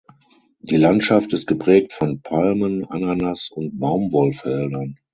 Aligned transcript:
Die 0.61 0.77
Landschaft 0.77 1.31
ist 1.33 1.45
geprägt 1.45 1.93
von 1.93 2.23
Palmen, 2.23 2.85
Ananas- 2.85 3.51
und 3.51 3.77
Baumwollfeldern. 3.79 4.95